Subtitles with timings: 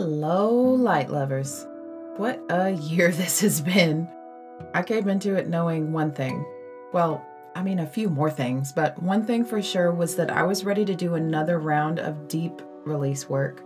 [0.00, 1.66] Hello, light lovers.
[2.16, 4.08] What a year this has been.
[4.72, 6.42] I came into it knowing one thing.
[6.94, 7.22] Well,
[7.54, 10.64] I mean, a few more things, but one thing for sure was that I was
[10.64, 13.62] ready to do another round of deep release work.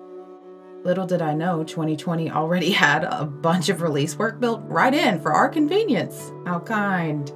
[0.83, 5.21] Little did I know 2020 already had a bunch of release work built right in
[5.21, 6.32] for our convenience.
[6.46, 7.32] How kind.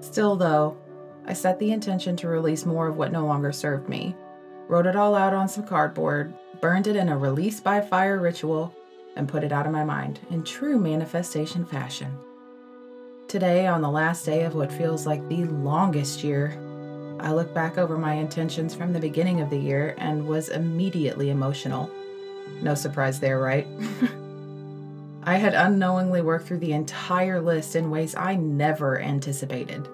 [0.00, 0.78] Still, though,
[1.26, 4.16] I set the intention to release more of what no longer served me,
[4.68, 8.74] wrote it all out on some cardboard, burned it in a release by fire ritual,
[9.16, 12.16] and put it out of my mind in true manifestation fashion.
[13.28, 16.56] Today, on the last day of what feels like the longest year,
[17.18, 21.30] I look back over my intentions from the beginning of the year and was immediately
[21.30, 21.90] emotional.
[22.62, 23.66] No surprise there, right?
[25.24, 29.88] I had unknowingly worked through the entire list in ways I never anticipated.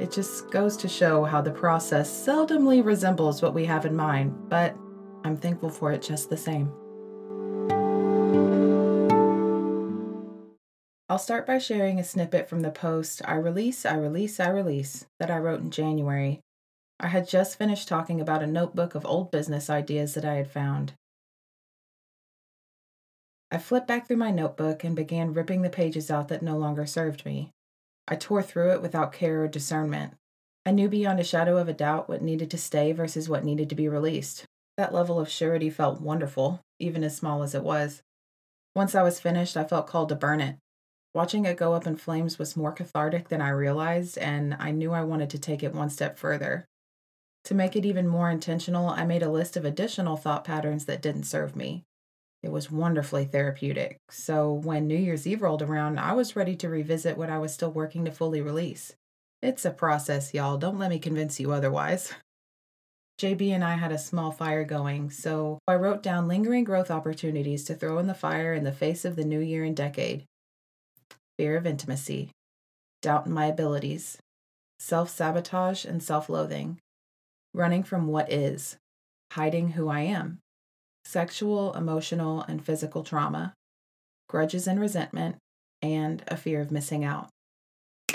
[0.00, 4.34] It just goes to show how the process seldomly resembles what we have in mind,
[4.48, 4.74] but
[5.24, 6.72] I'm thankful for it just the same.
[11.10, 15.04] I'll start by sharing a snippet from the post I release, I release, I release
[15.18, 16.40] that I wrote in January.
[16.98, 20.50] I had just finished talking about a notebook of old business ideas that I had
[20.50, 20.94] found.
[23.50, 26.86] I flipped back through my notebook and began ripping the pages out that no longer
[26.86, 27.50] served me.
[28.10, 30.14] I tore through it without care or discernment.
[30.66, 33.68] I knew beyond a shadow of a doubt what needed to stay versus what needed
[33.70, 34.44] to be released.
[34.76, 38.02] That level of surety felt wonderful, even as small as it was.
[38.74, 40.56] Once I was finished, I felt called to burn it.
[41.14, 44.92] Watching it go up in flames was more cathartic than I realized, and I knew
[44.92, 46.66] I wanted to take it one step further.
[47.44, 51.02] To make it even more intentional, I made a list of additional thought patterns that
[51.02, 51.84] didn't serve me.
[52.42, 53.98] It was wonderfully therapeutic.
[54.08, 57.52] So when New Year's Eve rolled around, I was ready to revisit what I was
[57.52, 58.94] still working to fully release.
[59.42, 60.56] It's a process, y'all.
[60.56, 62.14] Don't let me convince you otherwise.
[63.20, 67.64] JB and I had a small fire going, so I wrote down lingering growth opportunities
[67.64, 70.24] to throw in the fire in the face of the new year and decade
[71.40, 72.30] fear of intimacy,
[73.00, 74.18] doubt in my abilities,
[74.78, 76.78] self sabotage and self loathing,
[77.54, 78.76] running from what is,
[79.32, 80.40] hiding who I am,
[81.10, 83.52] sexual, emotional, and physical trauma,
[84.28, 85.36] grudges and resentment,
[85.82, 87.28] and a fear of missing out.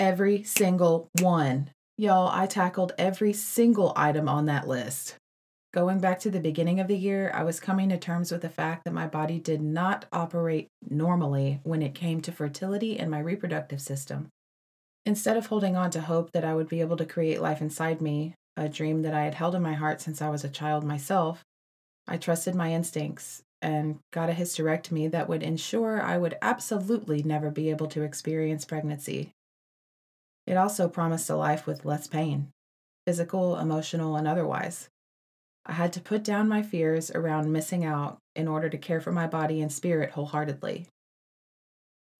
[0.00, 1.70] Every single one.
[1.98, 5.16] Y'all, I tackled every single item on that list.
[5.74, 8.48] Going back to the beginning of the year, I was coming to terms with the
[8.48, 13.18] fact that my body did not operate normally when it came to fertility and my
[13.18, 14.28] reproductive system.
[15.04, 18.00] Instead of holding on to hope that I would be able to create life inside
[18.00, 20.82] me, a dream that I had held in my heart since I was a child
[20.82, 21.44] myself,
[22.08, 27.50] I trusted my instincts and got a hysterectomy that would ensure I would absolutely never
[27.50, 29.32] be able to experience pregnancy.
[30.46, 32.52] It also promised a life with less pain,
[33.06, 34.88] physical, emotional, and otherwise.
[35.64, 39.10] I had to put down my fears around missing out in order to care for
[39.10, 40.86] my body and spirit wholeheartedly.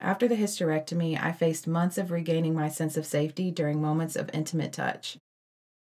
[0.00, 4.30] After the hysterectomy, I faced months of regaining my sense of safety during moments of
[4.32, 5.16] intimate touch.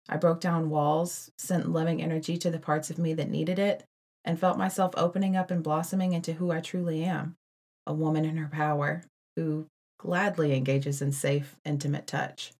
[0.09, 3.83] I broke down walls, sent loving energy to the parts of me that needed it,
[4.23, 7.35] and felt myself opening up and blossoming into who I truly am
[7.87, 9.01] a woman in her power
[9.35, 9.65] who
[9.97, 12.51] gladly engages in safe, intimate touch.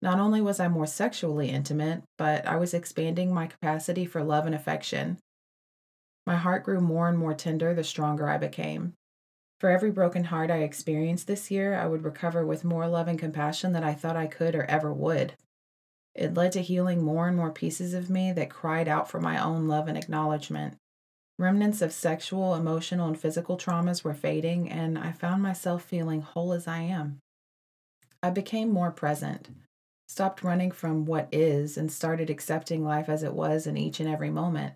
[0.00, 4.46] Not only was I more sexually intimate, but I was expanding my capacity for love
[4.46, 5.18] and affection.
[6.26, 8.92] My heart grew more and more tender the stronger I became.
[9.58, 13.18] For every broken heart I experienced this year, I would recover with more love and
[13.18, 15.34] compassion than I thought I could or ever would.
[16.14, 19.42] It led to healing more and more pieces of me that cried out for my
[19.42, 20.76] own love and acknowledgement.
[21.38, 26.52] Remnants of sexual, emotional, and physical traumas were fading, and I found myself feeling whole
[26.52, 27.20] as I am.
[28.20, 29.48] I became more present,
[30.08, 34.08] stopped running from what is, and started accepting life as it was in each and
[34.08, 34.74] every moment.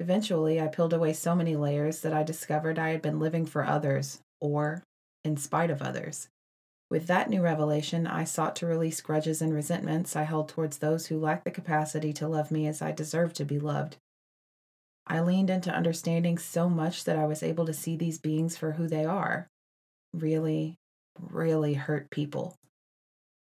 [0.00, 3.64] Eventually, I peeled away so many layers that I discovered I had been living for
[3.64, 4.82] others, or
[5.24, 6.28] in spite of others.
[6.90, 11.06] With that new revelation, I sought to release grudges and resentments I held towards those
[11.06, 13.98] who lacked the capacity to love me as I deserved to be loved.
[15.06, 18.72] I leaned into understanding so much that I was able to see these beings for
[18.72, 19.48] who they are
[20.14, 20.76] really,
[21.18, 22.56] really hurt people.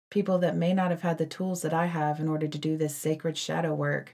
[0.10, 2.78] People that may not have had the tools that I have in order to do
[2.78, 4.14] this sacred shadow work.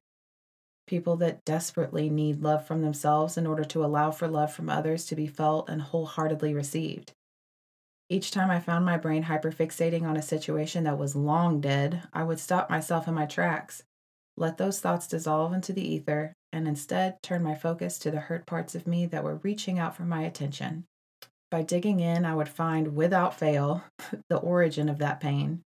[0.87, 5.05] People that desperately need love from themselves in order to allow for love from others
[5.05, 7.13] to be felt and wholeheartedly received.
[8.11, 12.23] Each time I found my brain hyperfixating on a situation that was long dead, I
[12.23, 13.83] would stop myself in my tracks,
[14.35, 18.45] let those thoughts dissolve into the ether, and instead turn my focus to the hurt
[18.45, 20.83] parts of me that were reaching out for my attention.
[21.49, 23.85] By digging in, I would find, without fail,
[24.29, 25.61] the origin of that pain.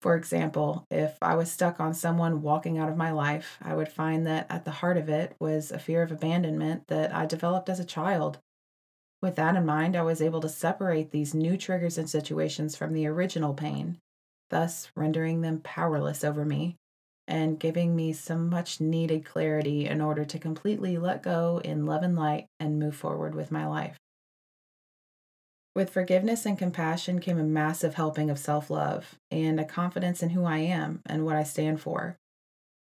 [0.00, 3.88] For example, if I was stuck on someone walking out of my life, I would
[3.88, 7.68] find that at the heart of it was a fear of abandonment that I developed
[7.68, 8.38] as a child.
[9.22, 12.92] With that in mind, I was able to separate these new triggers and situations from
[12.92, 13.98] the original pain,
[14.50, 16.76] thus rendering them powerless over me
[17.28, 22.02] and giving me some much needed clarity in order to completely let go in love
[22.02, 23.96] and light and move forward with my life.
[25.74, 30.30] With forgiveness and compassion came a massive helping of self love and a confidence in
[30.30, 32.16] who I am and what I stand for.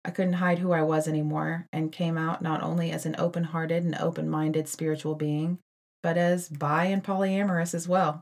[0.04, 3.46] I couldn't hide who I was anymore and came out not only as an open
[3.46, 5.58] hearted and open minded spiritual being,
[6.06, 8.22] but as bi and polyamorous as well.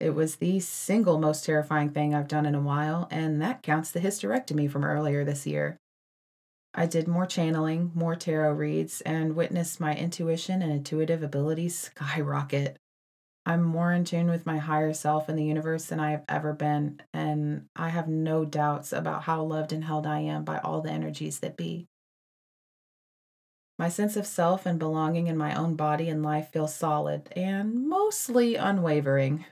[0.00, 3.92] It was the single most terrifying thing I've done in a while, and that counts
[3.92, 5.76] the hysterectomy from earlier this year.
[6.74, 12.76] I did more channeling, more tarot reads, and witnessed my intuition and intuitive abilities skyrocket.
[13.46, 16.52] I'm more in tune with my higher self and the universe than I have ever
[16.52, 20.80] been, and I have no doubts about how loved and held I am by all
[20.80, 21.86] the energies that be.
[23.82, 27.88] My sense of self and belonging in my own body and life feels solid and
[27.88, 29.44] mostly unwavering.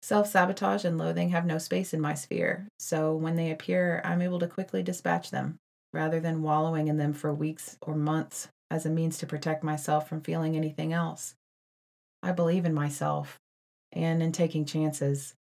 [0.00, 4.22] Self sabotage and loathing have no space in my sphere, so when they appear, I'm
[4.22, 5.58] able to quickly dispatch them
[5.92, 10.08] rather than wallowing in them for weeks or months as a means to protect myself
[10.08, 11.34] from feeling anything else.
[12.22, 13.40] I believe in myself
[13.90, 15.34] and in taking chances,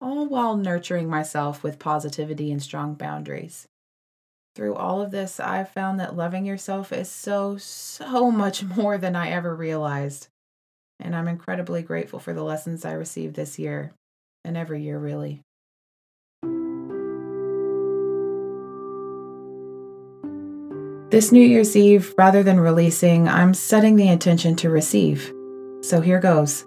[0.00, 3.68] all while nurturing myself with positivity and strong boundaries.
[4.58, 9.14] Through all of this, I've found that loving yourself is so, so much more than
[9.14, 10.26] I ever realized.
[10.98, 13.92] And I'm incredibly grateful for the lessons I received this year
[14.44, 15.42] and every year, really.
[21.12, 25.32] This New Year's Eve, rather than releasing, I'm setting the intention to receive.
[25.82, 26.66] So here goes.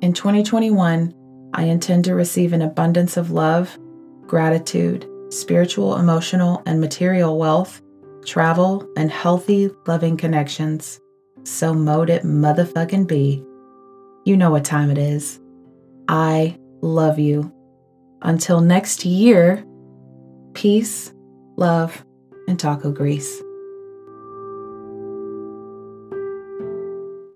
[0.00, 1.14] In 2021,
[1.54, 3.78] I intend to receive an abundance of love,
[4.26, 7.80] gratitude, spiritual, emotional, and material wealth,
[8.24, 11.00] travel, and healthy, loving connections.
[11.44, 13.44] So mote it motherfucking be.
[14.24, 15.40] You know what time it is.
[16.08, 17.52] I love you.
[18.22, 19.64] Until next year,
[20.54, 21.12] peace,
[21.56, 22.04] love,
[22.48, 23.42] and taco grease.